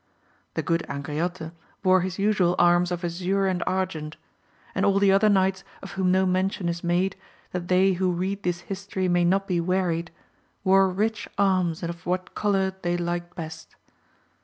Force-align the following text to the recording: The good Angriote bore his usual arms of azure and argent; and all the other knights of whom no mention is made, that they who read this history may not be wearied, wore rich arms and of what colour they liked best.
The 0.55 0.63
good 0.63 0.81
Angriote 0.89 1.51
bore 1.83 2.01
his 2.01 2.17
usual 2.17 2.55
arms 2.57 2.91
of 2.91 3.05
azure 3.05 3.45
and 3.45 3.61
argent; 3.67 4.17
and 4.73 4.83
all 4.83 4.97
the 4.97 5.11
other 5.11 5.29
knights 5.29 5.63
of 5.83 5.91
whom 5.91 6.11
no 6.11 6.25
mention 6.25 6.67
is 6.67 6.83
made, 6.83 7.15
that 7.51 7.67
they 7.67 7.93
who 7.93 8.11
read 8.11 8.41
this 8.41 8.61
history 8.61 9.07
may 9.07 9.23
not 9.25 9.47
be 9.47 9.61
wearied, 9.61 10.09
wore 10.63 10.89
rich 10.89 11.27
arms 11.37 11.83
and 11.83 11.91
of 11.91 12.03
what 12.07 12.33
colour 12.33 12.73
they 12.81 12.97
liked 12.97 13.35
best. 13.35 13.75